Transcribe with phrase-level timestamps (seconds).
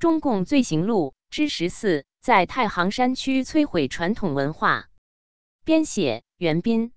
[0.00, 4.86] 中共罪行录之十四，在太行山区摧毁传统文化。
[5.62, 6.92] 编写：袁斌。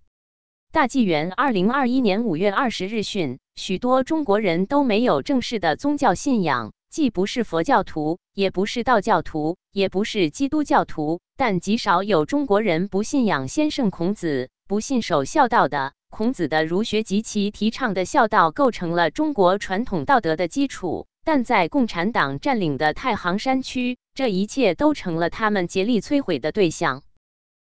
[0.72, 15.92] 大纪元二零二一年五月二十日讯，许多中国人都没有正式的宗教信仰，既不是佛教徒，也不是道教徒，也不是基督教徒，但极少有中国人不信仰先圣孔子，不信守孝道的。
[16.10, 27.04] 孔子的儒学及其提倡的孝道构成了中国传统道德的基础，但在共产党占领的太行山区，这一切都成了他们竭力摧毁的对象。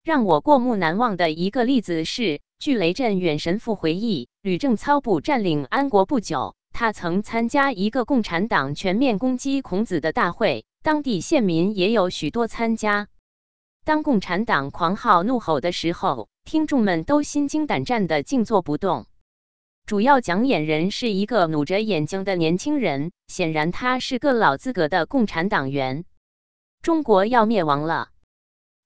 [0.02, 2.40] 让我过目难忘的一个例子是。
[2.58, 13.08] 据雷震远神父回忆，吕正操部占领安国不久，他曾参加一个共产党全面攻击孔子的大会，当地县民也有许多参加。
[13.84, 19.04] 当共产党狂号怒吼的时候，听众们都心惊胆战的静坐不动。
[19.86, 26.04] 主要讲演人是一个努着眼睛的年轻人，显然他是个老资格的共产党员。
[26.82, 28.08] 中国要灭亡了，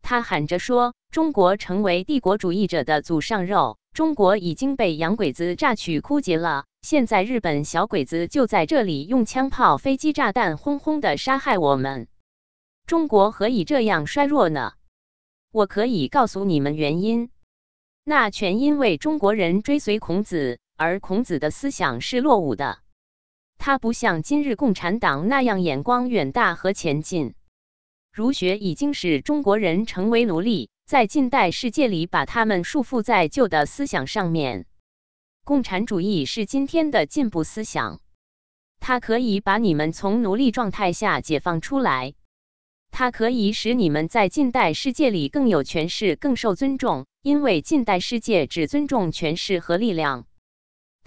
[0.02, 0.94] 他喊着说。
[1.10, 6.66] 中国成为帝国主义者的祖上肉，中国已经被洋鬼子榨取枯竭了。
[6.82, 12.06] 现在日本小鬼子就在这里用枪炮、飞机、炸弹轰轰的杀害我们。
[12.86, 14.74] 中国何以这样衰弱呢？
[15.50, 17.30] 我可以告诉你们原因，
[18.04, 22.78] 那全因为中国人追随孔子，而孔子的思想是落伍的。
[23.58, 27.34] 他不像今日共产党那样眼光远大和前进。
[28.10, 30.70] 儒学已经使中国人成为奴隶。
[30.86, 34.64] 在近代世界里，把他们束缚在旧的思想上面。
[35.44, 38.00] 共产主义是今天的进步思想，
[38.80, 42.14] 它可以把你们从奴隶状态下解放出来，
[42.90, 47.04] 它可以使你们在近代世界里更有权势、更受尊重。
[47.20, 50.26] 因为近代世界只尊重权势和力量。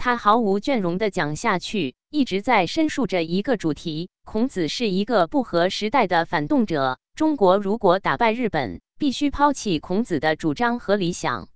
[0.03, 6.99] 他毫无倦容地讲下去，一直在申述着一个主题：孔子是一个不合时代的反动者。
[7.15, 11.47] 中国如果打败日本，必须抛弃孔子的主张和理想。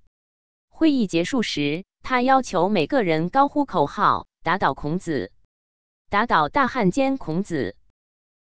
[0.69, 5.33] 会议结束时，他要求每个人高呼口号：“打倒孔子，
[6.09, 7.75] 打倒大汉奸孔子！”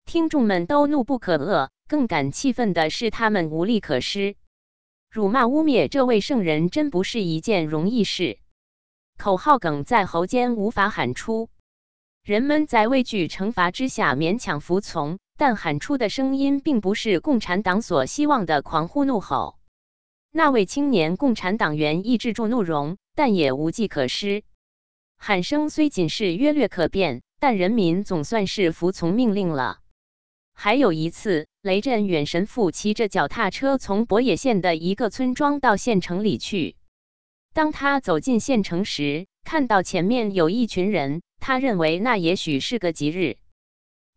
[0.08, 4.38] 听众们都怒不可遏，更感气愤的是他们无力可施。
[5.12, 8.40] 辱骂污蔑这位圣人，真不是一件容易事。
[9.20, 11.50] 口号梗在喉间，无法喊出。
[12.24, 15.20] 人们在畏惧惩罚之下勉强服从。
[15.36, 19.58] 但喊出的声音并不是共产党所希望的狂呼怒吼。
[20.32, 24.44] 那位青年共产党员抑制住怒容，但也无计可施。
[25.18, 29.80] 喊声虽仅是约略可辨，但人民总算是服从命令了。
[30.54, 36.76] 还有一次，雷震远神父骑着脚踏车从博野县的一个村庄到县城里去。
[37.60, 43.36] 当他走进县城时，看到前面有一群人，他认为那也许是个吉日。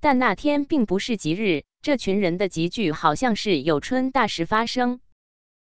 [0.00, 5.00] 但那天并不是吉日，这群人的集聚好像是有春大事发生。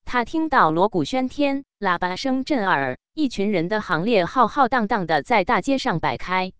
[0.03, 6.53] 他听到锣鼓喧天，喇叭声震耳，一群人的行列浩浩荡荡的在大街上摆开，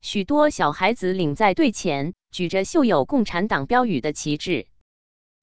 [0.00, 4.66] 许多小孩子领在队前，举着绣有共产党标语的旗帜。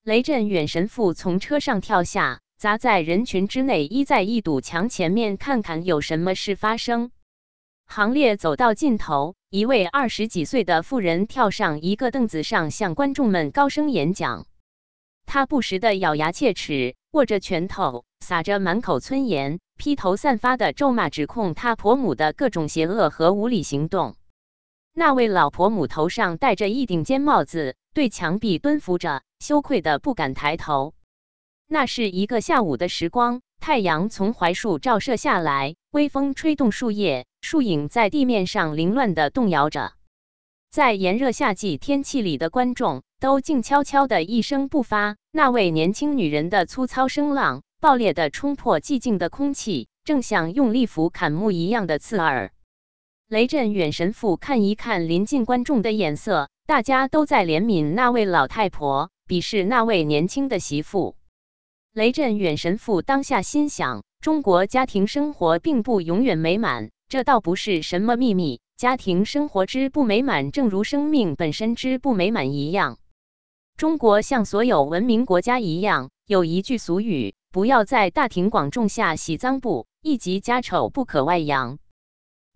[0.02, 7.10] 雷震远神父从车上跳下，砸在人群之内，依在一堵墙前面，看看有什么事发生。
[7.86, 14.46] 行列走到尽头，一位二十几岁的妇人跳上一个凳子上，向观众们高声演讲。
[15.24, 24.16] 他不时地咬牙切齿，握着拳头，撒着满口村言，披头散发的咒骂，指控他婆母的各种邪恶和无理行动。
[24.92, 30.92] 那位老婆母头上戴着一顶尖帽子，对墙壁蹲伏着，羞愧的不敢抬头。
[31.72, 37.26] 那是一个下午的时光，太阳从槐树照射下来，微风吹动树叶。
[37.42, 39.92] 树影在地面上凌乱地动摇着，
[40.72, 45.16] 在炎热夏季天气里的观众都静悄悄的一声不发。
[45.30, 52.50] 那位年轻女人的粗糙声浪，爆裂地冲破寂静的空气，正像用利斧砍木一样的刺耳。
[53.28, 61.14] 雷震远神父看一看临近观众的眼色，大家都在怜悯那位老太婆，鄙视那位年轻的媳妇。
[61.92, 66.90] 雷震远神父当下心想：中国家庭生活并不永远美满。
[67.08, 72.98] 这倒不是什么秘密，家庭生活之不美满，正如生命本身之不美满一样。
[73.76, 81.80] 中国像所有文明国家一样，有一句俗语：“不要在大庭广众下洗脏布，一及家丑不可外扬。”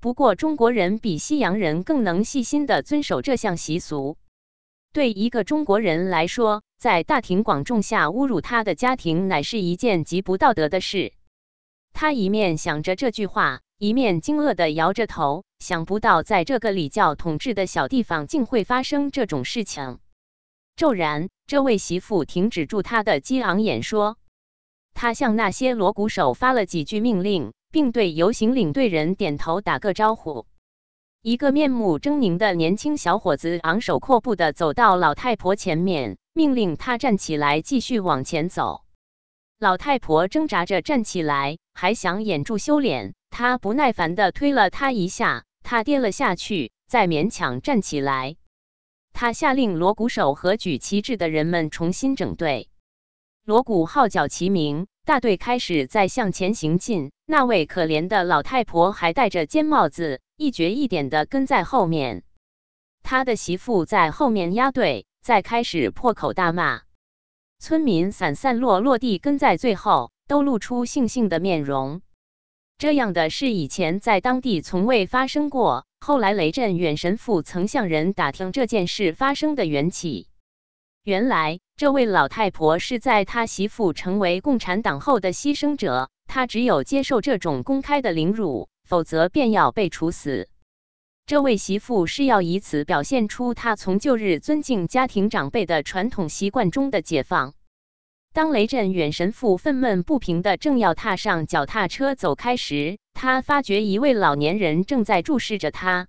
[0.01, 4.17] 不过，中国人比西洋人更能细心地遵守这项习俗。
[4.93, 11.15] 对一个中国人来说，在大庭广众下侮辱他的家庭，乃是一件极不道德的事。
[11.95, 13.63] 他一面想着这句话。
[13.79, 19.99] 一面惊愕地摇着头，想不到在这个礼教统治的小地方，竟会发生这种事情。
[20.77, 24.19] 骤然，这位媳妇停止住他的激昂演说，
[24.93, 30.45] 他向那些锣鼓手发了几句命令，并对游行领队人点头打个招呼。
[31.27, 38.85] 一个面目狰狞的年轻小伙子昂首阔步地走到老太婆前面，命令她站起来，继续往前走。
[39.59, 43.15] 老太婆挣扎着站起来，还想掩住羞脸。
[43.31, 48.37] 他不耐烦地推了她一下，她跌了下去，再勉强站起来。
[49.15, 52.69] 他下令锣鼓手和举旗帜的人们重新整队，
[53.47, 57.13] 锣鼓号角齐鸣，大队开始在向前行进。
[57.27, 62.23] 那位可怜的老太婆还戴着尖帽子，一瘸一点地跟在后面。
[63.03, 66.81] 他的媳妇在后面压队，再开始破口大骂。
[67.59, 72.01] 村民散散落落地跟在最后，都露出悻悻的面容。
[72.79, 75.85] 这样的事以前在当地从未发生过。
[76.01, 80.29] 后来雷震远神父曾向人打听这件事发生的缘起，
[81.03, 90.49] 原来这位老太婆是在他媳妇成为共产党后的牺牲者，她只有接受这种公开的凌辱，否则便要被处死。
[91.27, 97.55] 这位媳妇是要以此表现出她从旧日尊敬家庭长辈的传统习惯中的解放。
[98.33, 106.07] 当雷震远神父愤懑不平的正要踏上脚踏车走开时，他发觉一位老年人正在注视着他。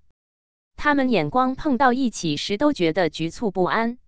[0.76, 3.98] 他们眼光碰到一起时，都觉得局促不安。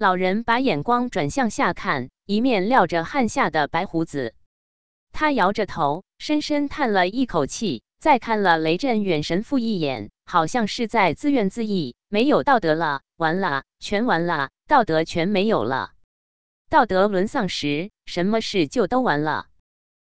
[0.00, 4.34] 老人把眼光转向下看，一面撂着汗下的白胡子。
[5.12, 15.92] 他摇着头，深深叹了一口气，再看了雷震远神父一眼，好像是在自怨自艾：“没有道德了，完了，全完了，道德全没有了。”
[16.70, 19.48] 道德沦丧时，什么事就都完了。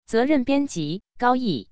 [0.06, 1.68] 责任编辑：高毅。